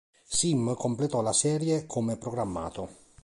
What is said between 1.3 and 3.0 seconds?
serie come programmato.